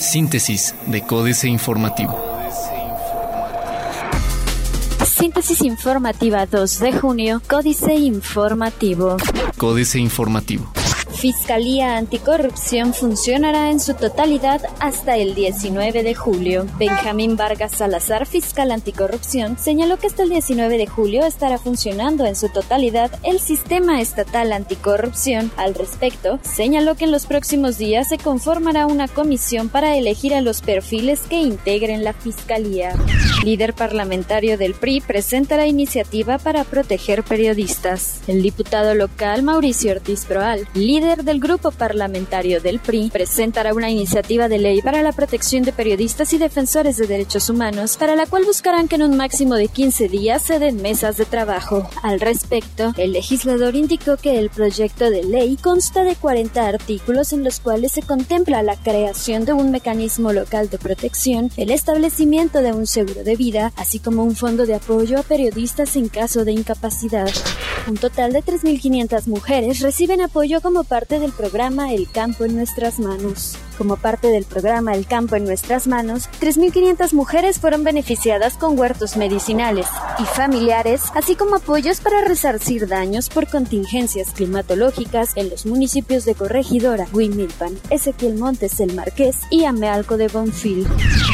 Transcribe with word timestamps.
Síntesis 0.00 0.74
de 0.86 1.02
Códice 1.02 1.48
Informativo. 1.48 2.18
Síntesis 5.04 5.62
informativa 5.62 6.46
2 6.46 6.78
de 6.80 6.92
junio, 6.92 7.42
Códice 7.48 7.94
Informativo. 7.94 9.16
Códice 9.58 9.98
Informativo. 9.98 10.77
Fiscalía 11.18 11.96
Anticorrupción 11.96 12.94
funcionará 12.94 13.72
en 13.72 13.80
su 13.80 13.94
totalidad 13.94 14.62
hasta 14.78 15.16
el 15.16 15.34
19 15.34 16.04
de 16.04 16.14
julio. 16.14 16.64
Benjamín 16.78 17.36
Vargas 17.36 17.72
Salazar, 17.72 18.24
fiscal 18.24 18.70
anticorrupción, 18.70 19.58
señaló 19.58 19.96
que 19.96 20.06
hasta 20.06 20.22
el 20.22 20.28
19 20.28 20.78
de 20.78 20.86
julio 20.86 21.24
estará 21.24 21.58
funcionando 21.58 22.24
en 22.24 22.36
su 22.36 22.50
totalidad 22.50 23.10
el 23.24 23.40
sistema 23.40 24.00
estatal 24.00 24.52
anticorrupción. 24.52 25.50
Al 25.56 25.74
respecto, 25.74 26.38
señaló 26.42 26.94
que 26.94 27.06
en 27.06 27.10
los 27.10 27.26
próximos 27.26 27.78
días 27.78 28.10
se 28.10 28.18
conformará 28.18 28.86
una 28.86 29.08
comisión 29.08 29.70
para 29.70 29.96
elegir 29.96 30.34
a 30.34 30.40
los 30.40 30.62
perfiles 30.62 31.22
que 31.28 31.42
integren 31.42 32.04
la 32.04 32.12
fiscalía. 32.12 32.94
Líder 33.42 33.74
parlamentario 33.74 34.56
del 34.56 34.74
PRI 34.74 35.00
presentará 35.00 35.66
iniciativa 35.66 36.38
para 36.38 36.62
proteger 36.62 37.24
periodistas. 37.24 38.20
El 38.28 38.40
diputado 38.40 38.94
local 38.94 39.42
Mauricio 39.42 39.90
Ortiz 39.90 40.24
Proal, 40.24 40.68
líder 40.74 41.07
del 41.16 41.40
grupo 41.40 41.70
parlamentario 41.70 42.60
del 42.60 42.78
PRI, 42.78 43.08
presentará 43.10 43.72
una 43.72 43.90
iniciativa 43.90 44.48
de 44.48 44.58
ley 44.58 44.82
para 44.82 45.02
la 45.02 45.12
protección 45.12 45.62
de 45.62 45.72
periodistas 45.72 46.32
y 46.34 46.38
defensores 46.38 46.98
de 46.98 47.06
derechos 47.06 47.48
humanos, 47.48 47.96
para 47.96 48.14
la 48.14 48.26
cual 48.26 48.44
buscarán 48.44 48.88
que 48.88 48.96
en 48.96 49.02
un 49.02 49.16
máximo 49.16 49.54
de 49.54 49.68
15 49.68 50.08
días 50.08 50.42
se 50.42 50.58
den 50.58 50.82
mesas 50.82 51.16
de 51.16 51.24
trabajo. 51.24 51.88
Al 52.02 52.20
respecto, 52.20 52.92
el 52.98 53.12
legislador 53.12 53.74
indicó 53.74 54.16
que 54.16 54.38
el 54.38 54.50
proyecto 54.50 55.10
de 55.10 55.24
ley 55.24 55.56
consta 55.56 56.04
de 56.04 56.14
40 56.14 56.66
artículos 56.66 57.32
en 57.32 57.42
los 57.42 57.60
cuales 57.60 57.92
se 57.92 58.02
contempla 58.02 58.62
la 58.62 58.76
creación 58.76 59.44
de 59.44 59.54
un 59.54 59.70
mecanismo 59.70 60.32
local 60.32 60.68
de 60.68 60.78
protección, 60.78 61.50
el 61.56 61.70
establecimiento 61.70 62.60
de 62.60 62.72
un 62.72 62.86
seguro 62.86 63.24
de 63.24 63.36
vida, 63.36 63.72
así 63.76 63.98
como 63.98 64.24
un 64.24 64.36
fondo 64.36 64.66
de 64.66 64.74
apoyo 64.74 65.18
a 65.18 65.22
periodistas 65.22 65.96
en 65.96 66.08
caso 66.08 66.44
de 66.44 66.52
incapacidad. 66.52 67.28
Un 67.88 67.96
total 67.96 68.34
de 68.34 68.42
3.500 68.42 69.28
mujeres 69.28 69.80
reciben 69.80 70.20
apoyo 70.20 70.60
como 70.60 70.84
parte 70.84 71.18
del 71.18 71.32
programa 71.32 71.94
El 71.94 72.06
campo 72.10 72.44
en 72.44 72.54
nuestras 72.54 72.98
manos. 72.98 73.56
Como 73.78 73.96
parte 73.96 74.26
del 74.26 74.44
programa 74.44 74.92
El 74.94 75.06
campo 75.06 75.36
en 75.36 75.44
nuestras 75.44 75.86
manos, 75.86 76.28
3.500 76.40 77.12
mujeres 77.12 77.60
fueron 77.60 77.84
beneficiadas 77.84 78.54
con 78.54 78.76
huertos 78.76 79.16
medicinales 79.16 79.86
y 80.18 80.24
familiares, 80.24 81.02
así 81.14 81.36
como 81.36 81.54
apoyos 81.54 82.00
para 82.00 82.22
resarcir 82.22 82.88
daños 82.88 83.28
por 83.28 83.46
contingencias 83.46 84.32
climatológicas 84.32 85.36
en 85.36 85.48
los 85.48 85.64
municipios 85.64 86.24
de 86.24 86.34
Corregidora, 86.34 87.06
Huimilpan, 87.12 87.78
Ezequiel 87.88 88.34
Montes 88.34 88.80
el 88.80 88.94
Marqués 88.94 89.36
y 89.48 89.64
Amealco 89.64 90.16
de 90.16 90.26
Bonfil. 90.26 90.84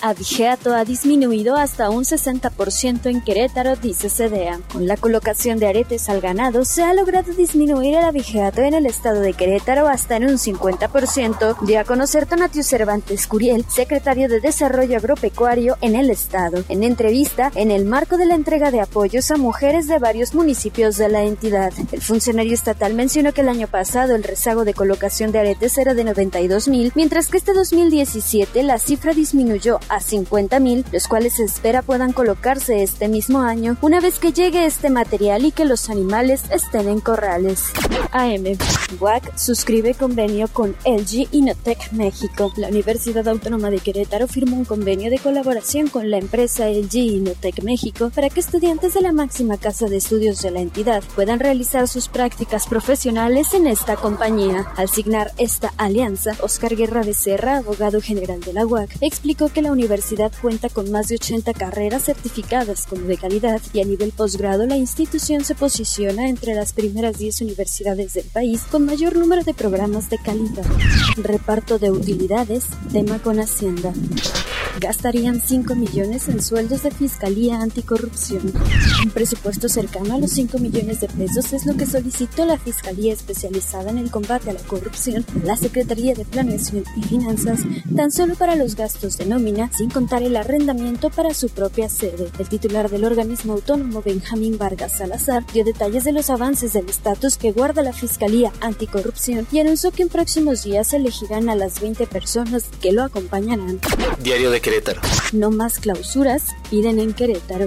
Abigeato 0.03 0.75
ha 0.75 0.85
disminuido 0.85 1.57
hasta 1.57 1.89
un 1.89 2.05
60% 2.05 3.07
en 3.07 3.23
Querétaro, 3.23 3.77
dice 3.77 4.11
CDA. 4.11 4.61
Con 4.71 4.87
la 4.87 4.99
colocación 4.99 5.59
de 5.59 5.67
aretes 5.67 6.11
al 6.11 6.21
ganado, 6.21 6.67
se 6.67 6.83
ha 6.83 6.93
logrado 6.93 7.33
disminuir 7.33 7.95
el 7.95 8.05
abigeato 8.05 8.61
en 8.61 8.75
el 8.75 8.85
estado 8.85 9.23
de 9.23 9.33
Querétaro 9.33 9.89
hasta 9.89 10.17
en 10.17 10.25
un 10.25 10.37
50%, 10.37 11.57
dio 11.63 11.81
a 11.81 11.85
conocer 11.85 12.27
Tonatiuh 12.35 12.65
Cervantes 12.65 13.29
Curiel, 13.29 13.65
secretario 13.69 14.29
de 14.29 14.41
Desarrollo 14.41 14.97
Agropecuario 14.97 15.77
en 15.81 15.95
el 15.95 16.11
estado, 16.11 16.65
en 16.69 16.83
entrevista 16.83 17.53
en 17.55 17.71
el 17.71 17.85
marco 17.85 18.17
de 18.17 18.27
la 18.27 18.35
entrega 18.35 18.73
de 18.73 18.81
apoyos 18.81 19.31
a 19.31 19.37
mujeres 19.37 19.87
de 19.87 20.01
varios 20.01 20.35
municipios 20.35 20.97
de 20.97 21.09
la 21.09 21.23
entidad. 21.23 21.73
El 21.93 22.01
funcionario 22.01 22.53
estatal 22.53 22.93
mencionó 22.95 23.33
que 23.33 23.43
el 23.43 23.49
año 23.49 23.69
pasado 23.69 24.17
el 24.17 24.25
rezago 24.25 24.65
de 24.65 24.75
colocación 24.75 25.31
de 25.31 25.39
aretes 25.39 25.79
era 25.79 25.95
de 25.95 26.03
92 26.03 26.67
mil, 26.67 26.91
mientras 26.97 27.29
que 27.29 27.37
este 27.37 27.53
2017 27.53 28.65
la 28.65 28.81
cifra 28.81 29.15
disminuyó 29.15 29.79
a 29.89 30.01
50 30.01 30.59
mil, 30.59 30.85
los 30.91 31.07
cuales 31.07 31.35
se 31.35 31.45
espera 31.45 31.83
puedan 31.83 32.13
colocarse 32.13 32.83
este 32.83 33.07
mismo 33.07 33.43
año 33.43 33.77
una 33.81 34.01
vez 34.01 34.19
que 34.19 34.33
llegue 34.33 34.67
este 34.67 34.91
material 34.91 35.45
y 35.45 35.53
que 35.53 35.67
los 35.67 35.89
animales 35.89 36.43
estén 36.51 36.89
en 36.89 36.99
corrales. 36.99 37.67
AM. 38.11 38.59
WAC 38.99 39.37
suscribe 39.37 39.95
convenio 39.95 40.49
con 40.49 40.75
LG 40.85 41.29
Inotech 41.31 41.93
México. 41.93 42.24
La 42.57 42.69
Universidad 42.69 43.29
Autónoma 43.29 43.69
de 43.69 43.81
Querétaro 43.81 44.27
firmó 44.27 44.57
un 44.57 44.65
convenio 44.65 45.11
de 45.11 45.19
colaboración 45.19 45.89
con 45.89 46.11
la 46.11 46.17
empresa 46.17 46.71
LG 46.71 46.95
Inotec 46.95 47.63
México 47.63 48.11
para 48.15 48.31
que 48.31 48.41
estudiantes 48.41 48.95
de 48.95 49.03
la 49.03 49.13
máxima 49.13 49.59
casa 49.59 49.89
de 49.89 49.99
estudios 49.99 50.41
de 50.41 50.51
la 50.51 50.61
entidad 50.61 51.05
puedan 51.15 51.39
realizar 51.39 51.87
sus 51.87 52.09
prácticas 52.09 52.67
profesionales 52.67 53.53
en 53.53 53.67
esta 53.67 53.97
compañía. 53.97 54.67
Al 54.77 54.89
signar 54.89 55.33
esta 55.37 55.75
alianza, 55.77 56.33
Oscar 56.41 56.75
Guerra 56.75 57.03
Becerra, 57.03 57.59
abogado 57.59 58.01
general 58.01 58.41
de 58.41 58.55
la 58.55 58.65
UAC, 58.65 58.97
explicó 59.03 59.51
que 59.51 59.61
la 59.61 59.73
universidad 59.73 60.33
cuenta 60.41 60.71
con 60.71 60.91
más 60.91 61.09
de 61.09 61.17
80 61.17 61.53
carreras 61.53 62.05
certificadas 62.05 62.87
como 62.87 63.03
de 63.03 63.19
calidad 63.19 63.61
y 63.75 63.83
a 63.83 63.85
nivel 63.85 64.13
posgrado 64.13 64.67
la 64.67 64.79
institución 64.79 65.45
se 65.45 65.55
posiciona 65.55 66.31
entre 66.31 66.55
las 66.55 66.73
primeras 66.73 67.19
10 67.19 67.43
universidades 67.43 68.15
del 68.15 68.27
país 68.27 68.63
con 68.71 68.87
mayor 68.87 69.15
número 69.15 69.45
de 69.45 69.53
programas 69.53 70.09
de 70.09 70.17
calidad. 70.17 70.65
Reparto 71.17 71.79
de 71.79 71.91
utilidades 71.91 72.14
tema 72.93 73.19
con 73.19 73.41
Hacienda. 73.41 73.93
Gastarían 74.81 75.41
5 75.41 75.77
millones 75.77 76.29
en 76.29 76.43
sueldos 76.43 76.83
de 76.83 76.91
Fiscalía 76.91 77.61
Anticorrupción. 77.61 78.53
Un 79.05 79.11
presupuesto 79.11 79.69
cercano 79.69 80.15
a 80.15 80.19
los 80.19 80.33
5 80.33 80.59
millones 80.59 81.01
de 81.01 81.09
pesos 81.09 81.53
es 81.53 81.65
lo 81.65 81.77
que 81.77 81.87
solicitó 81.87 82.45
la 82.45 82.59
Fiscalía 82.59 83.13
especializada 83.13 83.91
en 83.91 83.99
el 83.99 84.11
combate 84.11 84.51
a 84.51 84.53
la 84.53 84.61
corrupción, 84.61 85.25
la 85.45 85.57
Secretaría 85.57 86.15
de 86.15 86.25
Planeación 86.25 86.85
y 86.97 87.03
Finanzas, 87.03 87.61
tan 87.95 88.11
solo 88.11 88.35
para 88.35 88.57
los 88.57 88.75
gastos 88.75 89.17
de 89.17 89.27
nómina, 89.27 89.71
sin 89.73 89.91
contar 89.91 90.23
el 90.23 90.37
arrendamiento 90.37 91.09
para 91.09 91.35
su 91.35 91.49
propia 91.51 91.89
sede. 91.89 92.31
El 92.39 92.49
titular 92.49 92.91
del 92.91 93.05
organismo 93.05 93.53
autónomo, 93.53 94.03
Benjamín 94.03 94.59
Vargas 94.59 94.99
Salazar, 94.99 95.45
dio 95.53 95.65
detalles 95.65 96.03
de 96.03 96.13
los 96.13 96.31
avances 96.31 96.73
del 96.73 96.89
estatus 96.89 97.37
que 97.37 97.53
guarda 97.53 97.83
la 97.83 97.93
Fiscalía 97.93 98.53
Anticorrupción 98.61 99.47
y 99.53 99.61
anunció 99.61 99.93
que 99.93 100.03
en 100.03 100.09
próximos 100.09 100.65
días 100.65 100.93
elegirán 100.93 101.49
a 101.49 101.55
las 101.55 101.81
20 101.81 101.94
personas 101.95 102.65
que 102.81 102.93
lo 102.93 103.03
acompañarán. 103.03 103.81
Diario 104.21 104.51
de 104.51 104.61
Querétaro. 104.61 105.01
No 105.33 105.51
más 105.51 105.79
clausuras, 105.79 106.49
piden 106.71 106.99
en 106.99 107.15
Querétaro. 107.15 107.67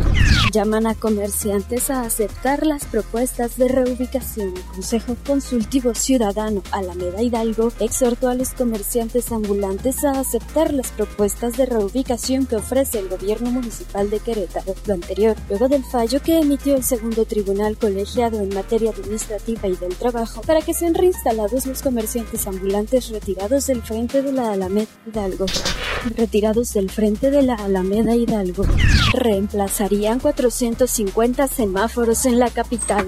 Llaman 0.53 0.87
a 0.87 0.95
comerciantes 0.95 1.89
a 1.89 2.01
aceptar 2.01 2.65
las 2.65 2.85
propuestas 2.85 3.57
de 3.57 3.67
reubicación. 3.67 4.55
El 4.55 4.63
Consejo 4.63 5.15
Consultivo 5.25 5.93
Ciudadano 5.95 6.63
Alameda 6.71 7.21
Hidalgo 7.21 7.71
exhortó 7.79 8.29
a 8.29 8.35
los 8.35 8.51
comerciantes 8.51 9.31
ambulantes 9.31 10.03
a 10.03 10.19
aceptar 10.19 10.73
las 10.73 10.91
propuestas 10.91 11.57
de 11.57 11.65
reubicación 11.65 12.45
que 12.45 12.57
ofrece 12.57 12.99
el 12.99 13.09
gobierno 13.09 13.51
municipal 13.51 14.09
de 14.09 14.19
Querétaro. 14.19 14.75
Lo 14.85 14.93
anterior, 14.93 15.35
luego 15.49 15.67
del 15.67 15.83
fallo 15.83 16.21
que 16.21 16.39
emitió 16.39 16.75
el 16.75 16.83
segundo 16.83 17.25
tribunal 17.25 17.77
colegiado 17.77 18.39
en 18.39 18.53
materia 18.53 18.91
administrativa 18.91 19.67
y 19.67 19.75
del 19.75 19.95
trabajo 19.95 20.41
para 20.41 20.61
que 20.61 20.73
sean 20.73 20.93
reinstalados 20.93 21.65
los 21.65 21.81
comerciantes 21.81 22.47
ambulantes 22.47 23.09
retirados 23.09 23.67
del 23.67 23.81
frente 23.81 24.16
de 24.21 24.31
la 24.31 24.51
Alameda 24.53 24.87
Hidalgo. 25.05 25.45
Retirados 26.05 26.73
del 26.73 26.89
frente 26.89 27.31
de 27.31 27.41
la 27.41 27.55
Alameda 27.55 28.15
Hidalgo. 28.15 28.65
Reemplazarían 29.13 30.19
450 30.19 31.47
semáforos 31.47 32.25
en 32.25 32.39
la 32.39 32.49
capital. 32.49 33.07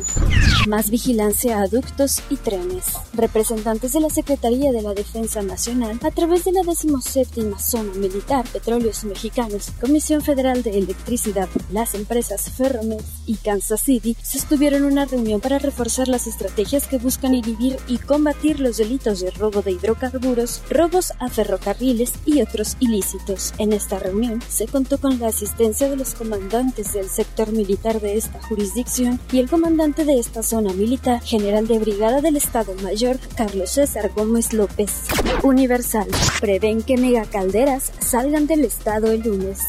Más 0.68 0.90
vigilancia 0.90 1.62
a 1.62 1.68
ductos 1.68 2.22
y 2.30 2.38
trenes. 2.38 2.86
Representantes 3.14 3.94
de 3.94 4.02
la 4.02 4.10
Secretaría 4.10 4.72
de 4.72 4.82
la 4.82 4.94
Defensa 4.94 5.42
Nacional, 5.42 6.00
a 6.04 6.12
través 6.12 6.44
de 6.44 6.52
la 6.52 6.64
17 6.64 7.54
Zona 7.60 7.94
Militar, 7.94 8.46
Petróleos 8.52 9.04
Mexicanos, 9.04 9.72
Comisión 9.80 10.22
Federal 10.22 10.64
de 10.64 10.78
Electricidad, 10.78 11.48
las 11.72 11.96
empresas 11.96 12.52
Ferromet 12.52 13.04
y 13.26 13.36
Kansas 13.36 13.82
City, 13.82 14.16
sostuvieron 14.22 14.84
una 14.84 15.06
reunión 15.06 15.40
para 15.40 15.60
reforzar 15.60 16.08
las 16.08 16.28
estrategias 16.28 16.88
que 16.88 16.98
buscan 16.98 17.36
inhibir 17.36 17.78
y 17.88 17.98
combatir 17.98 18.60
los 18.60 18.78
delitos 18.78 19.22
de 19.22 19.32
robo 19.32 19.62
de 19.62 19.72
hidrocarburos, 19.72 20.62
robos 20.70 21.14
a 21.20 21.30
ferrocarriles 21.30 22.14
y 22.26 22.42
otros 22.42 22.76
ilícitos. 22.80 23.54
En 23.58 23.74
esta 23.74 24.00
reunión 24.00 24.42
se 24.48 24.68
contó 24.68 24.98
con 24.98 25.20
la 25.20 25.28
asistencia 25.28 25.90
de 25.90 25.96
los 25.96 26.14
comandantes 26.14 26.94
del 26.94 27.10
sector 27.10 27.52
militar 27.52 28.02
de 28.02 28.18
esta 28.18 28.42
jurisdicción 28.44 29.20
y 29.32 29.40
el 29.40 29.50
comandante 29.50 30.06
de 30.06 30.20
esta 30.20 30.44
zona 30.44 30.74
militar, 30.74 31.22
general 31.22 31.68
de 31.68 31.80
brigada 31.80 32.22
del 32.22 32.38
Estado 32.38 32.74
Mayor, 32.84 33.20
Carlos 33.36 33.72
César 33.72 34.12
Gómez 34.16 34.54
López. 34.54 35.06
Universal. 35.44 36.08
Prevén 36.42 36.82
que 36.82 36.98
megacalderas 36.98 37.92
salgan 38.00 38.48
del 38.48 38.66
estado 38.66 39.12
el 39.12 39.22
lunes. 39.22 39.60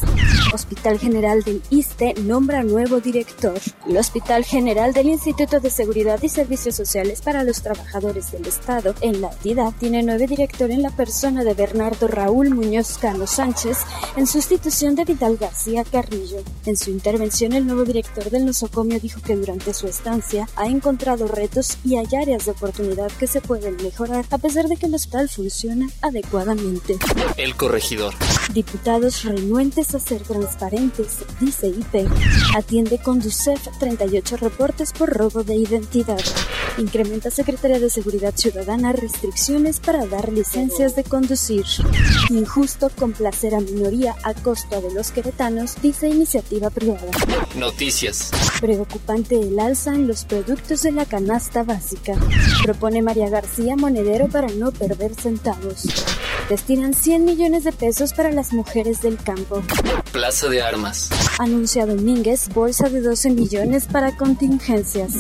Hospital 0.53 0.99
General 0.99 1.43
del 1.43 1.63
ISTE 1.71 2.15
nombra 2.23 2.63
nuevo 2.63 3.01
director. 3.01 3.59
El 3.89 3.97
Hospital 3.97 4.45
General 4.45 4.93
del 4.93 5.09
Instituto 5.09 5.61
de 5.61 5.71
Seguridad 5.71 6.21
y 6.23 6.29
Servicios 6.29 6.75
Sociales 6.75 7.21
para 7.23 7.45
los 7.45 7.63
Trabajadores 7.63 8.33
del 8.33 8.47
Estado 8.47 8.95
en 9.01 9.21
la 9.21 9.31
entidad 9.31 9.73
tiene 9.79 10.03
nueve 10.03 10.27
director 10.27 10.71
en 10.71 10.83
la 10.83 10.91
persona 10.91 11.45
de 11.45 11.55
Bernardo 11.55 12.09
Raúl 12.09 12.51
Muñoz 12.51 12.99
Cano 13.01 13.27
Sánchez 13.27 13.79
en 14.17 14.27
sustitución 14.27 14.95
de 14.95 15.05
Vidal 15.05 15.37
García 15.37 15.85
Carrillo. 15.85 16.43
En 16.67 16.77
su 16.77 16.91
intervención, 16.91 17.53
el 17.53 17.67
nuevo 17.67 17.85
director 17.85 18.31
del 18.31 18.45
nosocomio 18.45 19.01
dijo 19.01 19.21
que 19.23 19.37
durante 19.37 19.73
su 19.73 19.87
estancia 19.89 20.49
ha 20.57 20.67
encontrado 20.67 21.27
retos 21.27 21.79
y 21.85 21.97
hay 21.97 22.09
áreas 22.21 22.45
de 22.45 22.53
oportunidad 22.53 23.11
que 23.13 23.27
se 23.27 23.41
pueden 23.41 23.77
mejorar 23.83 24.25
a 24.31 24.39
pesar 24.39 24.67
de 24.67 24.77
que 24.77 24.87
el 24.87 24.95
hospital 24.95 25.29
funciona 25.29 25.89
adecuadamente. 26.03 26.99
El 27.37 27.57
corregidor. 27.57 28.15
Diputados 28.53 29.25
renuentes 29.25 29.95
a 29.95 30.01
ser 30.01 30.23
transparentes, 30.23 31.19
dice 31.41 31.69
IP. 31.69 32.09
Atiende 32.57 32.99
con 32.99 33.21
DUCEF 33.21 33.69
38 33.79 34.37
reportes 34.37 34.93
por 34.93 35.11
robo 35.11 35.43
de 35.45 35.55
identidad. 35.55 36.21
Incrementa 36.81 37.31
Secretaría 37.31 37.79
de 37.79 37.91
Seguridad 37.91 38.35
Ciudadana 38.35 38.93
restricciones 38.93 39.81
para 39.81 40.07
dar 40.07 40.33
licencias 40.33 40.97
de 40.97 41.05
conducir. 41.05 41.65
Injusto 42.31 42.91
complacer 42.99 43.55
a 43.55 43.61
minoría 43.61 44.17
a 44.25 44.33
costa 44.33 44.81
de 44.81 44.93
los 44.93 45.11
queretanos, 45.11 45.77
dice 45.83 46.09
iniciativa 46.09 46.71
privada. 46.71 47.11
Noticias. 47.55 48.31
Preocupante 48.61 49.39
el 49.39 49.59
alza 49.61 49.95
en 49.95 50.09
los 50.09 50.25
productos 50.25 50.83
de 50.83 50.93
la 50.93 51.05
canasta 51.05 51.65
básica. 51.65 52.15
Propone 52.65 53.03
María 53.03 53.29
García 53.29 53.77
Monedero 53.77 54.29
para 54.29 54.49
no 54.49 54.73
perder 54.73 55.15
centavos. 55.15 55.85
Destinan 56.49 56.95
100 56.95 57.25
millones 57.25 57.65
de 57.65 57.73
pesos 57.73 58.13
para 58.13 58.33
las 58.33 58.53
mujeres 58.53 59.01
del 59.01 59.17
campo. 59.17 59.63
Plaza 60.13 60.49
de 60.49 60.63
Armas. 60.63 61.11
Anuncia 61.39 61.87
Domínguez 61.87 62.49
bolsa 62.53 62.89
de 62.89 63.01
12 63.01 63.31
millones 63.31 63.87
para 63.87 64.17
contingencias. 64.17 65.13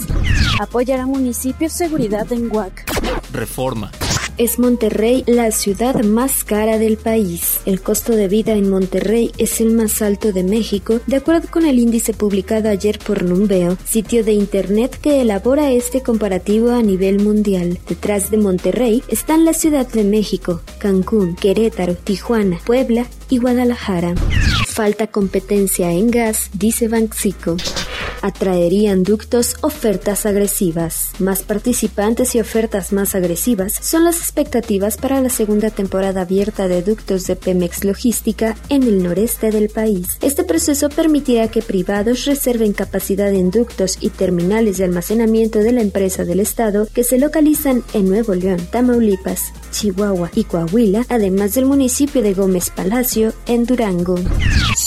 Apoyará 0.60 1.06
municipios 1.06 1.72
seguridad 1.72 2.30
en 2.32 2.54
Huac. 2.54 2.84
Reforma. 3.32 3.90
Es 4.40 4.58
Monterrey 4.58 5.22
la 5.26 5.50
ciudad 5.50 6.02
más 6.02 6.44
cara 6.44 6.78
del 6.78 6.96
país. 6.96 7.60
El 7.66 7.82
costo 7.82 8.12
de 8.12 8.26
vida 8.26 8.54
en 8.54 8.70
Monterrey 8.70 9.32
es 9.36 9.60
el 9.60 9.70
más 9.74 10.00
alto 10.00 10.32
de 10.32 10.44
México, 10.44 10.98
de 11.06 11.16
acuerdo 11.16 11.48
con 11.50 11.66
el 11.66 11.78
índice 11.78 12.14
publicado 12.14 12.70
ayer 12.70 12.98
por 13.00 13.22
Numbeo, 13.22 13.76
sitio 13.84 14.24
de 14.24 14.32
internet 14.32 14.98
que 14.98 15.20
elabora 15.20 15.72
este 15.72 16.02
comparativo 16.02 16.70
a 16.70 16.80
nivel 16.80 17.20
mundial. 17.20 17.80
Detrás 17.86 18.30
de 18.30 18.38
Monterrey 18.38 19.02
están 19.08 19.44
la 19.44 19.52
Ciudad 19.52 19.86
de 19.86 20.04
México, 20.04 20.62
Cancún, 20.78 21.36
Querétaro, 21.36 21.94
Tijuana, 21.94 22.60
Puebla 22.64 23.04
y 23.28 23.36
Guadalajara. 23.36 24.14
Falta 24.68 25.08
competencia 25.08 25.92
en 25.92 26.10
gas, 26.10 26.48
dice 26.54 26.88
Banxico 26.88 27.58
atraerían 28.22 29.02
ductos 29.02 29.56
ofertas 29.60 30.26
agresivas. 30.26 31.12
Más 31.18 31.42
participantes 31.42 32.34
y 32.34 32.40
ofertas 32.40 32.92
más 32.92 33.14
agresivas 33.14 33.74
son 33.80 34.04
las 34.04 34.18
expectativas 34.18 34.96
para 34.96 35.20
la 35.20 35.30
segunda 35.30 35.70
temporada 35.70 36.22
abierta 36.22 36.68
de 36.68 36.82
ductos 36.82 37.26
de 37.26 37.36
Pemex 37.36 37.84
Logística 37.84 38.56
en 38.68 38.82
el 38.82 39.02
noreste 39.02 39.50
del 39.50 39.68
país. 39.68 40.18
Este 40.20 40.44
proceso 40.44 40.88
permitirá 40.88 41.48
que 41.48 41.62
privados 41.62 42.24
reserven 42.24 42.72
capacidad 42.72 43.32
en 43.32 43.50
ductos 43.50 43.98
y 44.00 44.10
terminales 44.10 44.78
de 44.78 44.84
almacenamiento 44.84 45.60
de 45.60 45.72
la 45.72 45.80
empresa 45.80 46.24
del 46.24 46.40
Estado 46.40 46.88
que 46.92 47.04
se 47.04 47.18
localizan 47.18 47.82
en 47.92 48.08
Nuevo 48.08 48.34
León, 48.34 48.60
Tamaulipas, 48.70 49.52
Chihuahua 49.70 50.30
y 50.34 50.44
Coahuila, 50.44 51.06
además 51.08 51.54
del 51.54 51.66
municipio 51.66 52.22
de 52.22 52.34
Gómez 52.34 52.70
Palacio 52.70 53.32
en 53.46 53.66
Durango. 53.66 54.16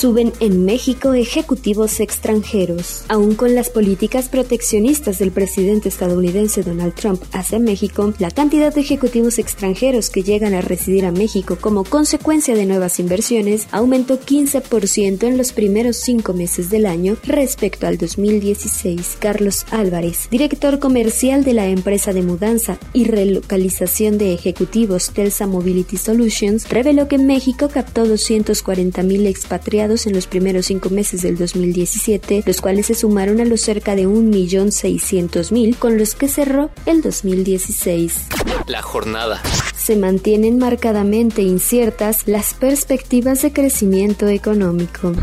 Suben 0.03 0.33
en 0.41 0.65
México 0.65 1.13
ejecutivos 1.13 2.01
extranjeros. 2.01 3.05
Aún 3.07 3.35
con 3.35 3.55
las 3.55 3.69
políticas 3.69 4.27
proteccionistas 4.27 5.17
del 5.17 5.31
presidente 5.31 5.87
estadounidense 5.87 6.61
Donald 6.61 6.93
Trump 6.93 7.23
hacia 7.31 7.57
México, 7.57 8.13
la 8.19 8.29
cantidad 8.29 8.75
de 8.75 8.81
ejecutivos 8.81 9.39
extranjeros 9.39 10.09
que 10.09 10.23
llegan 10.23 10.55
a 10.55 10.59
residir 10.59 11.05
a 11.05 11.13
México 11.13 11.57
como 11.57 11.85
consecuencia 11.85 12.53
de 12.53 12.65
nuevas 12.65 12.99
inversiones 12.99 13.69
aumentó 13.71 14.19
15% 14.19 15.23
en 15.23 15.37
los 15.37 15.53
primeros 15.53 15.95
cinco 15.95 16.33
meses 16.33 16.69
del 16.69 16.85
año 16.85 17.15
respecto 17.23 17.87
al 17.87 17.97
2016. 17.97 19.15
Carlos 19.21 19.65
Álvarez, 19.71 20.27
director 20.29 20.79
comercial 20.79 21.45
de 21.45 21.53
la 21.53 21.67
empresa 21.67 22.11
de 22.11 22.23
mudanza 22.23 22.77
y 22.91 23.05
relocalización 23.05 24.17
de 24.17 24.33
ejecutivos 24.33 25.11
Telsa 25.13 25.47
Mobility 25.47 25.95
Solutions, 25.95 26.67
reveló 26.67 27.07
que 27.07 27.19
México 27.19 27.69
captó 27.69 28.05
240.000 28.05 29.27
expatriados 29.27 29.92
en 29.93 30.13
los 30.13 30.27
primeros 30.27 30.65
cinco 30.65 30.89
meses 30.89 31.21
del 31.21 31.37
2017, 31.37 32.43
los 32.45 32.61
cuales 32.61 32.87
se 32.87 32.95
sumaron 32.95 33.39
a 33.39 33.45
los 33.45 33.61
cerca 33.61 33.95
de 33.95 34.07
1.600.000 34.07 35.77
con 35.77 35.97
los 35.97 36.15
que 36.15 36.27
cerró 36.27 36.71
el 36.85 37.01
2016. 37.01 38.27
La 38.67 38.81
jornada. 38.81 39.41
Se 39.75 39.95
mantienen 39.95 40.57
marcadamente 40.57 41.41
inciertas 41.41 42.27
las 42.27 42.53
perspectivas 42.53 43.41
de 43.41 43.53
crecimiento 43.53 44.27
económico. 44.27 45.13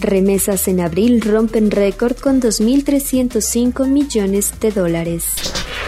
Remesas 0.00 0.68
en 0.68 0.80
abril 0.80 1.20
rompen 1.20 1.70
récord 1.70 2.16
con 2.16 2.40
2.305 2.40 3.86
millones 3.88 4.52
de 4.60 4.70
dólares 4.72 5.24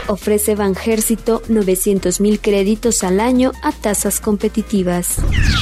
ofrece 0.06 0.54
Banjército 0.54 1.42
900 1.48 2.20
mil 2.20 2.40
créditos 2.40 3.02
al 3.04 3.20
año 3.20 3.52
a 3.62 3.72
tasas 3.72 4.20
competitivas. 4.20 5.16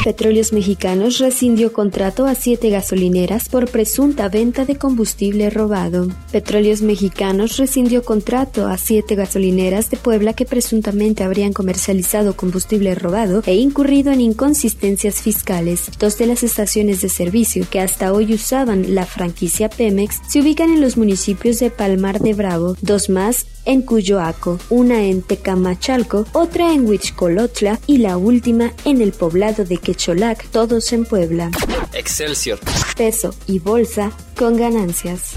Petróleos 0.04 0.52
Mexicanos 0.52 1.18
rescindió 1.18 1.72
contrato 1.72 2.26
a 2.26 2.34
siete 2.34 2.70
gasolineras 2.70 3.48
por 3.48 3.68
presunta 3.68 4.28
venta 4.28 4.64
de 4.64 4.76
combustible 4.76 5.50
robado. 5.50 6.08
Petróleos 6.30 6.82
Mexicanos 6.82 7.56
rescindió 7.56 8.04
contrato 8.04 8.66
a 8.66 8.78
siete 8.78 9.14
gasolineras 9.14 9.90
de 9.90 9.96
Puebla 9.96 10.32
que 10.32 10.44
presuntamente 10.44 11.24
habrían 11.24 11.52
comercializado 11.52 12.36
combustible 12.36 12.94
robado 12.94 13.42
e 13.46 13.54
incurrido 13.54 14.12
en 14.12 14.20
inconsistencias 14.20 15.16
fiscales. 15.16 15.90
Dos 15.98 16.18
de 16.18 16.26
las 16.26 16.42
estaciones 16.42 17.00
de 17.00 17.08
servicio 17.08 17.66
que 17.68 17.80
hasta 17.80 18.12
hoy 18.12 18.34
usaban 18.34 18.94
la 18.94 19.06
franquicia 19.06 19.68
Pemex 19.68 20.20
se 20.28 20.40
ubican 20.40 20.70
en 20.70 20.80
los 20.80 20.96
municipios 20.96 21.58
de 21.58 21.70
Palmar 21.70 22.20
de 22.20 22.34
Bravo, 22.34 22.76
dos 22.80 23.08
más 23.08 23.46
en 23.66 23.82
Cuyoaco, 23.82 24.58
una 24.70 25.02
en 25.02 25.22
Tecamachalco, 25.22 26.24
otra 26.32 26.72
en 26.72 26.86
Huichcolotla 26.86 27.78
y 27.86 27.98
la 27.98 28.16
última 28.16 28.72
en 28.84 29.02
el 29.02 29.12
poblado 29.12 29.64
de 29.64 29.76
Quecholac, 29.76 30.48
todos 30.48 30.92
en 30.92 31.04
Puebla. 31.04 31.50
Excelsior. 31.92 32.58
Peso 32.96 33.34
y 33.46 33.58
bolsa 33.58 34.12
con 34.36 34.56
ganancias. 34.56 35.34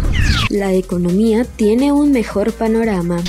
La 0.49 0.73
economía 0.73 1.43
tiene 1.43 1.91
un 1.91 2.11
mejor 2.11 2.53
panorama 2.53 3.21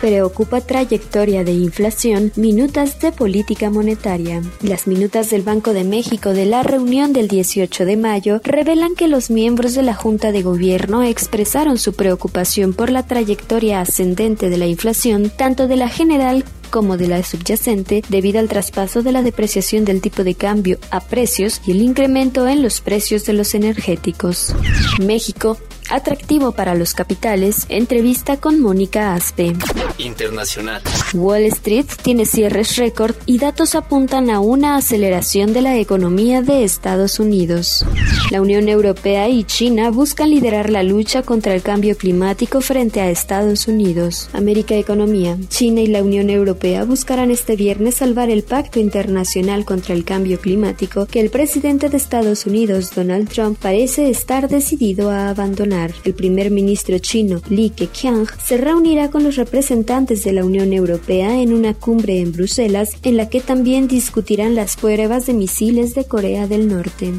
preocupa 0.00 0.60
trayectoria 0.60 1.44
de 1.44 1.52
inflación, 1.52 2.32
minutas 2.36 3.00
de 3.00 3.12
política 3.12 3.70
monetaria. 3.70 4.42
Las 4.62 4.86
minutas 4.86 5.30
del 5.30 5.42
Banco 5.42 5.72
de 5.72 5.84
México 5.84 6.30
de 6.30 6.46
la 6.46 6.62
reunión 6.62 7.12
del 7.12 7.28
18 7.28 7.84
de 7.84 7.96
mayo 7.96 8.40
revelan 8.44 8.94
que 8.94 9.08
los 9.08 9.30
miembros 9.30 9.74
de 9.74 9.82
la 9.82 9.94
Junta 9.94 10.32
de 10.32 10.42
Gobierno 10.42 11.02
expresaron 11.02 11.78
su 11.78 11.94
preocupación 11.94 12.72
por 12.72 12.90
la 12.90 13.04
trayectoria 13.04 13.80
ascendente 13.80 14.50
de 14.50 14.58
la 14.58 14.66
inflación, 14.66 15.30
tanto 15.30 15.68
de 15.68 15.76
la 15.76 15.88
general 15.88 16.44
como 16.70 16.96
de 16.96 17.08
la 17.08 17.22
subyacente 17.22 18.02
debido 18.08 18.38
al 18.38 18.48
traspaso 18.48 19.02
de 19.02 19.12
la 19.12 19.22
depreciación 19.22 19.84
del 19.84 20.00
tipo 20.00 20.22
de 20.22 20.34
cambio 20.34 20.78
a 20.90 21.00
precios 21.00 21.60
y 21.66 21.72
el 21.72 21.82
incremento 21.82 22.46
en 22.46 22.62
los 22.62 22.80
precios 22.80 23.24
de 23.24 23.32
los 23.32 23.54
energéticos. 23.54 24.54
México 25.00 25.56
atractivo 25.90 26.52
para 26.52 26.74
los 26.74 26.94
capitales, 26.94 27.66
entrevista 27.68 28.36
con 28.36 28.60
Mónica 28.60 29.14
Aspe. 29.14 29.54
Internacional. 29.98 30.82
Wall 31.14 31.44
Street 31.44 31.86
tiene 32.02 32.26
cierres 32.26 32.76
récord 32.76 33.14
y 33.26 33.38
datos 33.38 33.74
apuntan 33.74 34.30
a 34.30 34.40
una 34.40 34.76
aceleración 34.76 35.52
de 35.52 35.62
la 35.62 35.76
economía 35.76 36.42
de 36.42 36.64
Estados 36.64 37.18
Unidos. 37.18 37.84
La 38.30 38.42
Unión 38.42 38.68
Europea 38.68 39.28
y 39.28 39.44
China 39.44 39.90
buscan 39.90 40.30
liderar 40.30 40.70
la 40.70 40.82
lucha 40.82 41.22
contra 41.22 41.54
el 41.54 41.62
cambio 41.62 41.96
climático 41.96 42.60
frente 42.60 43.00
a 43.00 43.10
Estados 43.10 43.68
Unidos. 43.68 44.28
América 44.32 44.74
Economía. 44.74 45.36
China 45.48 45.80
y 45.80 45.86
la 45.86 46.02
Unión 46.02 46.30
Europea 46.30 46.84
buscarán 46.84 47.30
este 47.30 47.56
viernes 47.56 47.96
salvar 47.96 48.30
el 48.30 48.42
pacto 48.42 48.80
internacional 48.80 49.64
contra 49.64 49.94
el 49.94 50.04
cambio 50.04 50.40
climático 50.40 51.06
que 51.06 51.20
el 51.20 51.30
presidente 51.30 51.88
de 51.88 51.96
Estados 51.96 52.46
Unidos, 52.46 52.92
Donald 52.94 53.28
Trump, 53.28 53.58
parece 53.60 54.10
estar 54.10 54.48
decidido 54.48 55.10
a 55.10 55.30
abandonar. 55.30 55.77
El 56.04 56.14
primer 56.14 56.50
ministro 56.50 56.98
chino 56.98 57.40
Li 57.48 57.70
Keqiang 57.70 58.26
se 58.44 58.56
reunirá 58.56 59.10
con 59.10 59.24
los 59.24 59.36
representantes 59.36 60.24
de 60.24 60.32
la 60.32 60.44
Unión 60.44 60.72
Europea 60.72 61.40
en 61.40 61.52
una 61.52 61.74
cumbre 61.74 62.20
en 62.20 62.32
Bruselas 62.32 62.96
en 63.02 63.16
la 63.16 63.28
que 63.28 63.40
también 63.40 63.88
discutirán 63.88 64.54
las 64.54 64.76
pruebas 64.76 65.26
de 65.26 65.34
misiles 65.34 65.94
de 65.94 66.04
Corea 66.04 66.46
del 66.46 66.68
Norte. 66.68 67.12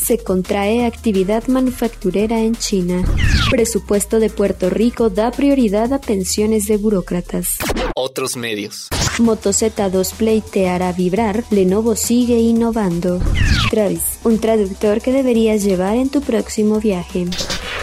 Se 0.00 0.18
contrae 0.18 0.84
actividad 0.84 1.46
manufacturera 1.48 2.40
en 2.40 2.54
China. 2.54 3.02
Presupuesto 3.50 4.20
de 4.20 4.30
Puerto 4.30 4.70
Rico 4.70 5.10
da 5.10 5.30
prioridad 5.30 5.92
a 5.92 6.00
pensiones 6.00 6.66
de 6.66 6.76
burócratas. 6.76 7.56
Otros 7.94 8.36
medios. 8.36 8.88
Moto 9.18 9.50
Z2 9.50 10.14
Play 10.14 10.42
te 10.42 10.68
hará 10.68 10.92
vibrar. 10.92 11.44
Lenovo 11.50 11.96
sigue 11.96 12.38
innovando. 12.38 13.20
Travis, 13.70 14.18
un 14.24 14.38
traductor 14.38 15.00
que 15.00 15.12
deberías 15.12 15.64
llevar 15.64 15.96
en 15.96 16.08
tu 16.08 16.20
próximo 16.20 16.78
viaje. 16.78 17.26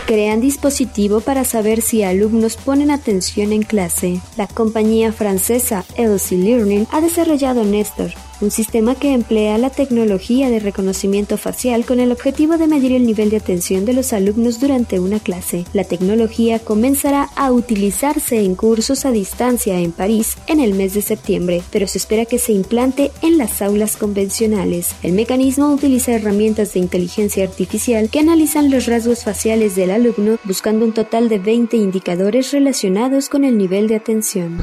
Crean 0.06 0.42
dispositivo 0.42 1.22
para 1.22 1.46
saber 1.46 1.82
si 1.82 2.04
alumnos 2.04 2.58
ponen 2.58 2.92
atención 2.92 3.54
en 3.54 3.64
clase. 3.64 4.20
La 4.36 4.48
compañía 4.48 5.14
francesa 5.14 5.86
Elsie 5.96 6.38
Learning 6.38 6.88
ha 6.92 7.00
desarrollado 7.00 7.64
Nestor, 7.64 8.12
un 8.44 8.52
sistema 8.52 8.96
que 8.96 9.14
emplea 9.14 9.58
la 9.58 9.70
tecnología 9.70 10.50
de 10.50 10.60
reconocimiento 10.60 11.38
facial 11.38 11.86
con 11.86 12.02
el 12.02 12.12
objetivo 12.12 12.58
de 12.58 12.68
medir 12.68 12.92
el 12.92 13.06
nivel 13.06 13.30
de 13.30 13.38
atención 13.38 13.86
de 13.86 13.94
los 13.94 14.12
alumnos 14.12 14.60
durante 14.60 15.00
una 15.00 15.22
clase. 15.22 15.64
La 15.72 15.86
tecnología 15.86 16.60
comenzará 16.60 17.30
a 17.38 17.52
utilizarse 17.54 18.42
en 18.42 18.56
cursos 18.56 19.06
a 19.06 19.12
distancia 19.12 19.80
en 19.80 19.94
París 19.94 20.38
en 20.48 20.60
el 20.60 20.74
mes 20.74 20.94
de 20.94 21.02
septiembre, 21.02 21.64
pero 21.72 21.88
se 21.88 21.98
espera 21.98 22.26
que 22.26 22.38
se 22.38 22.52
implante 22.52 23.12
en 23.22 23.38
las 23.38 23.62
aulas 23.62 23.96
convencionales. 23.96 24.90
El 25.04 25.14
mecanismo 25.14 25.74
utiliza 25.74 26.12
herramientas 26.12 26.74
de 26.74 26.82
inteligencia 26.82 27.46
artificial 27.46 28.10
que 28.10 28.20
analizan 28.20 28.70
los 28.70 28.88
rasgos 28.88 29.24
faciales 29.24 29.78
del 29.78 29.92
alumno 29.92 30.38
buscando 30.44 30.84
un 30.84 30.94
total 30.94 31.30
de 31.30 31.40
20 31.40 31.78
indicadores 31.78 32.52
relacionados 32.52 33.30
con 33.30 33.46
el 33.46 33.58
nivel 33.58 33.88
de 33.88 33.96
atención. 33.96 34.60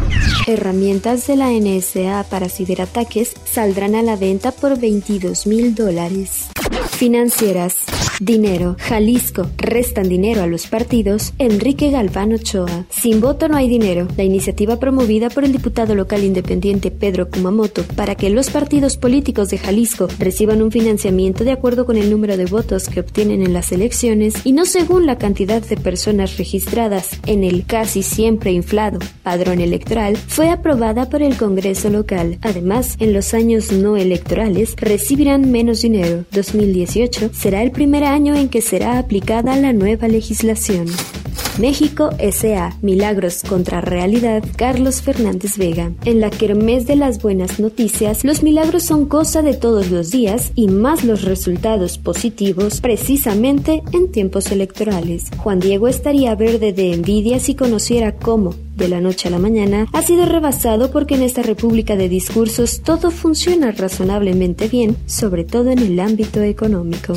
Herramientas 0.46 1.26
de 1.26 1.36
la 1.36 1.50
NSA 1.50 2.26
para 2.28 2.50
ciberataques 2.50 3.34
saldrán 3.70 3.94
a 3.94 4.02
la 4.02 4.16
venta 4.16 4.50
por 4.50 4.80
22 4.80 5.46
mil 5.46 5.76
dólares. 5.76 6.48
Financieras. 6.90 7.99
Dinero. 8.20 8.76
Jalisco. 8.78 9.46
Restan 9.56 10.10
dinero 10.10 10.42
a 10.42 10.46
los 10.46 10.66
partidos. 10.66 11.32
Enrique 11.38 11.90
Galván 11.90 12.34
Ochoa. 12.34 12.84
Sin 12.90 13.22
voto 13.22 13.48
no 13.48 13.56
hay 13.56 13.66
dinero. 13.66 14.06
La 14.18 14.24
iniciativa 14.24 14.78
promovida 14.78 15.30
por 15.30 15.42
el 15.42 15.52
diputado 15.52 15.94
local 15.94 16.22
independiente 16.22 16.90
Pedro 16.90 17.30
Kumamoto 17.30 17.82
para 17.96 18.16
que 18.16 18.28
los 18.28 18.50
partidos 18.50 18.98
políticos 18.98 19.48
de 19.48 19.56
Jalisco 19.56 20.06
reciban 20.18 20.60
un 20.60 20.70
financiamiento 20.70 21.44
de 21.44 21.52
acuerdo 21.52 21.86
con 21.86 21.96
el 21.96 22.10
número 22.10 22.36
de 22.36 22.44
votos 22.44 22.88
que 22.90 23.00
obtienen 23.00 23.40
en 23.40 23.54
las 23.54 23.72
elecciones 23.72 24.34
y 24.44 24.52
no 24.52 24.66
según 24.66 25.06
la 25.06 25.16
cantidad 25.16 25.62
de 25.62 25.78
personas 25.78 26.36
registradas 26.36 27.18
en 27.24 27.42
el 27.42 27.64
casi 27.64 28.02
siempre 28.02 28.52
inflado 28.52 28.98
padrón 29.22 29.62
electoral 29.62 30.18
fue 30.18 30.50
aprobada 30.50 31.08
por 31.08 31.22
el 31.22 31.38
Congreso 31.38 31.88
local. 31.88 32.36
Además, 32.42 32.96
en 33.00 33.14
los 33.14 33.32
años 33.32 33.72
no 33.72 33.96
electorales 33.96 34.74
recibirán 34.76 35.50
menos 35.50 35.80
dinero. 35.80 36.26
2018 36.32 37.30
será 37.32 37.62
el 37.62 37.70
primer 37.70 38.04
año 38.04 38.09
en 38.16 38.48
que 38.48 38.60
será 38.60 38.98
aplicada 38.98 39.54
la 39.54 39.72
nueva 39.72 40.08
legislación. 40.08 40.86
México 41.60 42.10
S.A. 42.18 42.76
Milagros 42.82 43.42
contra 43.48 43.80
Realidad, 43.80 44.42
Carlos 44.56 45.00
Fernández 45.00 45.58
Vega. 45.58 45.92
En 46.04 46.18
la 46.18 46.30
Kermés 46.30 46.86
de 46.88 46.96
las 46.96 47.22
Buenas 47.22 47.60
Noticias, 47.60 48.24
los 48.24 48.42
milagros 48.42 48.82
son 48.82 49.06
cosa 49.06 49.42
de 49.42 49.54
todos 49.54 49.90
los 49.90 50.10
días 50.10 50.50
y 50.56 50.66
más 50.66 51.04
los 51.04 51.22
resultados 51.22 51.98
positivos 51.98 52.80
precisamente 52.80 53.82
en 53.92 54.10
tiempos 54.10 54.50
electorales. 54.50 55.30
Juan 55.36 55.60
Diego 55.60 55.86
estaría 55.86 56.34
verde 56.34 56.72
de 56.72 56.92
envidia 56.92 57.38
si 57.38 57.54
conociera 57.54 58.16
cómo, 58.16 58.54
de 58.76 58.88
la 58.88 59.00
noche 59.00 59.28
a 59.28 59.30
la 59.30 59.38
mañana, 59.38 59.86
ha 59.92 60.02
sido 60.02 60.26
rebasado 60.26 60.90
porque 60.90 61.14
en 61.14 61.22
esta 61.22 61.42
república 61.42 61.94
de 61.94 62.08
discursos 62.08 62.80
todo 62.82 63.12
funciona 63.12 63.70
razonablemente 63.70 64.66
bien, 64.66 64.96
sobre 65.06 65.44
todo 65.44 65.70
en 65.70 65.78
el 65.78 66.00
ámbito 66.00 66.42
económico 66.42 67.14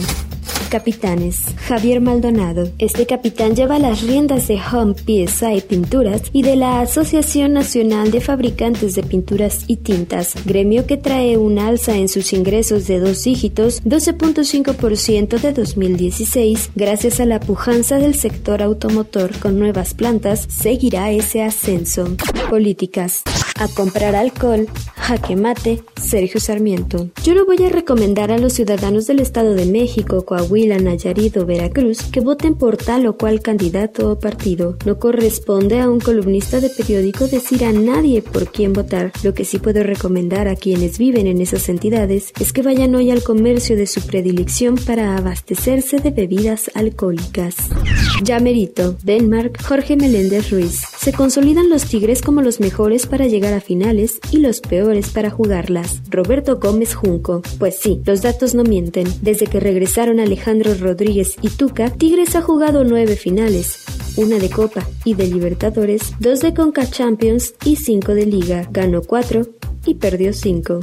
capitanes. 0.73 1.39
Javier 1.67 2.01
Maldonado. 2.01 2.67
Este 2.79 3.05
capitán 3.05 3.55
lleva 3.55 3.77
las 3.77 4.01
riendas 4.01 4.47
de 4.47 4.59
Home 4.59 4.95
PSI 4.95 5.61
Pinturas 5.61 6.23
y 6.33 6.41
de 6.41 6.55
la 6.55 6.81
Asociación 6.81 7.53
Nacional 7.53 8.09
de 8.09 8.19
Fabricantes 8.21 8.95
de 8.95 9.03
Pinturas 9.03 9.65
y 9.67 9.75
Tintas, 9.75 10.33
gremio 10.45 10.87
que 10.87 10.97
trae 10.97 11.37
un 11.37 11.59
alza 11.59 11.95
en 11.95 12.09
sus 12.09 12.33
ingresos 12.33 12.87
de 12.87 12.99
dos 12.99 13.23
dígitos, 13.23 13.83
12.5% 13.83 15.39
de 15.39 15.53
2016, 15.53 16.71
gracias 16.75 17.19
a 17.19 17.25
la 17.25 17.39
pujanza 17.39 17.99
del 17.99 18.15
sector 18.15 18.63
automotor 18.63 19.37
con 19.37 19.59
nuevas 19.59 19.93
plantas, 19.93 20.47
seguirá 20.49 21.11
ese 21.11 21.43
ascenso. 21.43 22.17
Políticas. 22.49 23.21
A 23.59 23.67
comprar 23.67 24.15
alcohol, 24.15 24.67
jaque 24.95 25.35
mate, 25.35 25.83
Sergio 26.01 26.39
Sarmiento. 26.39 27.09
Yo 27.23 27.35
no 27.35 27.45
voy 27.45 27.63
a 27.63 27.69
recomendar 27.69 28.31
a 28.31 28.39
los 28.39 28.53
ciudadanos 28.53 29.05
del 29.05 29.19
Estado 29.19 29.53
de 29.53 29.67
México, 29.67 30.25
Coahuila, 30.25 30.62
Nayarit 30.67 31.37
o 31.37 31.45
Veracruz 31.45 32.03
que 32.03 32.21
voten 32.21 32.55
por 32.55 32.77
tal 32.77 33.05
o 33.07 33.17
cual 33.17 33.41
candidato 33.41 34.11
o 34.11 34.19
partido. 34.19 34.77
No 34.85 34.99
corresponde 34.99 35.81
a 35.81 35.89
un 35.89 35.99
columnista 35.99 36.59
de 36.59 36.69
periódico 36.69 37.27
decir 37.27 37.65
a 37.65 37.71
nadie 37.71 38.21
por 38.21 38.51
quién 38.51 38.73
votar. 38.73 39.11
Lo 39.23 39.33
que 39.33 39.45
sí 39.45 39.59
puedo 39.59 39.83
recomendar 39.83 40.47
a 40.47 40.55
quienes 40.55 40.97
viven 40.97 41.27
en 41.27 41.41
esas 41.41 41.69
entidades 41.69 42.31
es 42.39 42.53
que 42.53 42.61
vayan 42.61 42.95
hoy 42.95 43.11
al 43.11 43.23
comercio 43.23 43.75
de 43.75 43.87
su 43.87 44.01
predilección 44.01 44.75
para 44.75 45.17
abastecerse 45.17 45.97
de 45.97 46.11
bebidas 46.11 46.71
alcohólicas. 46.73 47.55
Ya 48.23 48.39
Denmark, 49.03 49.61
Jorge 49.63 49.97
Meléndez 49.97 50.51
Ruiz. 50.51 50.81
Se 50.97 51.11
consolidan 51.11 51.69
los 51.69 51.85
Tigres 51.85 52.21
como 52.21 52.41
los 52.41 52.59
mejores 52.59 53.07
para 53.07 53.27
llegar 53.27 53.53
a 53.53 53.61
finales 53.61 54.19
y 54.31 54.37
los 54.37 54.61
peores 54.61 55.09
para 55.09 55.29
jugarlas. 55.29 56.01
Roberto 56.09 56.57
Gómez 56.57 56.93
Junco. 56.93 57.41
Pues 57.59 57.79
sí, 57.79 58.01
los 58.05 58.21
datos 58.21 58.53
no 58.53 58.63
mienten. 58.63 59.07
Desde 59.21 59.47
que 59.47 59.59
regresaron 59.59 60.19
Alejandro 60.19 60.52
Rodríguez 60.61 61.35
y 61.41 61.49
Tuca, 61.49 61.89
Tigres 61.89 62.35
ha 62.35 62.41
jugado 62.41 62.83
nueve 62.83 63.15
finales, 63.15 63.83
una 64.17 64.37
de 64.37 64.49
Copa 64.49 64.87
y 65.03 65.15
de 65.15 65.27
Libertadores, 65.27 66.13
dos 66.19 66.41
de 66.41 66.53
Conca 66.53 66.85
Champions 66.89 67.55
y 67.65 67.77
cinco 67.77 68.13
de 68.13 68.25
Liga. 68.25 68.67
Ganó 68.71 69.01
cuatro 69.01 69.47
y 69.85 69.95
perdió 69.95 70.33
cinco. 70.33 70.79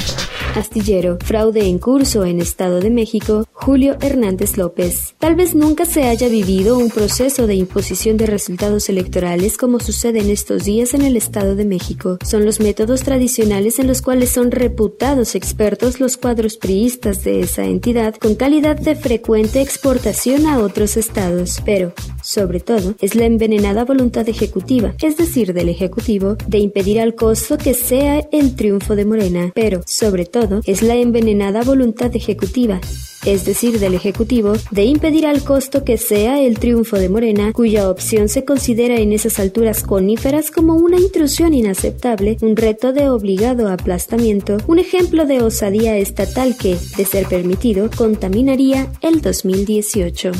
Astillero, 0.54 1.18
fraude 1.24 1.66
en 1.66 1.78
curso 1.78 2.24
en 2.24 2.40
Estado 2.40 2.80
de 2.80 2.90
México, 2.90 3.46
Julio 3.52 3.96
Hernández 4.00 4.56
López. 4.56 5.14
Tal 5.18 5.34
vez 5.34 5.54
nunca 5.54 5.84
se 5.84 6.04
haya 6.04 6.28
vivido 6.28 6.78
un 6.78 6.90
proceso 6.90 7.46
de 7.46 7.54
imposición 7.54 8.16
de 8.16 8.26
resultados 8.26 8.88
electorales 8.88 9.56
como 9.56 9.80
sucede 9.80 10.20
en 10.20 10.30
estos 10.30 10.64
días 10.64 10.94
en 10.94 11.02
el 11.02 11.16
Estado 11.16 11.56
de 11.56 11.64
México. 11.64 12.18
Son 12.24 12.44
los 12.44 12.60
métodos 12.60 13.02
tradicionales 13.02 13.78
en 13.78 13.86
los 13.86 14.02
cuales 14.02 14.30
son 14.30 14.50
reputados 14.50 15.34
expertos 15.34 16.00
los 16.00 16.16
cuadros 16.16 16.56
priistas 16.56 17.22
de 17.22 17.40
esa 17.40 17.64
entidad 17.64 18.14
con 18.16 18.34
calidad 18.34 18.76
de 18.76 18.96
frecuente 18.96 19.60
exportación 19.60 20.46
a 20.46 20.58
otros 20.58 20.96
estados. 20.96 21.60
Pero, 21.64 21.92
sobre 22.22 22.60
todo, 22.60 22.94
es 23.00 23.14
la 23.14 23.26
envenenada 23.26 23.84
voluntad 23.84 24.28
ejecutiva, 24.28 24.94
es 25.00 25.16
decir, 25.16 25.52
del 25.52 25.68
Ejecutivo, 25.68 26.36
de 26.46 26.58
impedir 26.58 27.00
al 27.00 27.14
costo 27.14 27.56
que 27.58 27.74
sea 27.74 28.20
el 28.32 28.56
triunfo 28.56 28.96
de 28.96 29.04
Morena. 29.04 29.52
Pero, 29.54 29.82
sobre 29.86 30.24
todo, 30.40 30.62
es 30.64 30.80
la 30.80 30.94
envenenada 30.94 31.62
voluntad 31.62 32.16
ejecutiva, 32.16 32.80
es 33.26 33.44
decir, 33.44 33.78
del 33.78 33.92
Ejecutivo, 33.92 34.54
de 34.70 34.84
impedir 34.84 35.26
al 35.26 35.44
costo 35.44 35.84
que 35.84 35.98
sea 35.98 36.40
el 36.40 36.58
triunfo 36.58 36.96
de 36.96 37.10
Morena, 37.10 37.52
cuya 37.52 37.90
opción 37.90 38.30
se 38.30 38.46
considera 38.46 38.96
en 38.96 39.12
esas 39.12 39.38
alturas 39.38 39.82
coníferas 39.82 40.50
como 40.50 40.76
una 40.76 40.98
intrusión 40.98 41.52
inaceptable, 41.52 42.38
un 42.40 42.56
reto 42.56 42.94
de 42.94 43.10
obligado 43.10 43.68
aplastamiento, 43.68 44.56
un 44.66 44.78
ejemplo 44.78 45.26
de 45.26 45.42
osadía 45.42 45.98
estatal 45.98 46.56
que, 46.56 46.78
de 46.96 47.04
ser 47.04 47.26
permitido, 47.26 47.90
contaminaría 47.94 48.90
el 49.02 49.20
2018. 49.20 50.32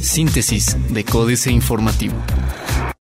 Síntesis 0.00 0.76
de 0.90 1.04
Códice 1.04 1.50
Informativo. 1.50 2.14